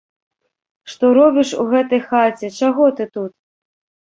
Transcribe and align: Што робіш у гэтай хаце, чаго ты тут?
Што 0.93 1.11
робіш 1.17 1.49
у 1.65 1.65
гэтай 1.73 2.01
хаце, 2.09 2.47
чаго 2.63 2.83
ты 3.01 3.09
тут? 3.19 3.33